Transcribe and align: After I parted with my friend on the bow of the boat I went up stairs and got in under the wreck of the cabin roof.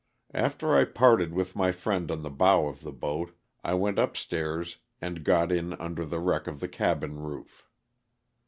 After 0.33 0.75
I 0.75 0.85
parted 0.85 1.31
with 1.31 1.55
my 1.55 1.71
friend 1.71 2.09
on 2.09 2.23
the 2.23 2.31
bow 2.31 2.65
of 2.65 2.81
the 2.81 2.91
boat 2.91 3.37
I 3.63 3.75
went 3.75 3.99
up 3.99 4.17
stairs 4.17 4.77
and 4.99 5.23
got 5.23 5.51
in 5.51 5.73
under 5.75 6.07
the 6.07 6.19
wreck 6.19 6.47
of 6.47 6.59
the 6.59 6.67
cabin 6.67 7.19
roof. 7.19 7.69